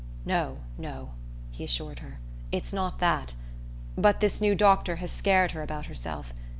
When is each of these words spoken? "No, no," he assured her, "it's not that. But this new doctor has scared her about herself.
"No, 0.25 0.57
no," 0.79 1.11
he 1.51 1.63
assured 1.63 1.99
her, 1.99 2.17
"it's 2.51 2.73
not 2.73 2.97
that. 2.97 3.35
But 3.95 4.19
this 4.19 4.41
new 4.41 4.55
doctor 4.55 4.95
has 4.95 5.11
scared 5.11 5.51
her 5.51 5.61
about 5.61 5.85
herself. 5.85 6.33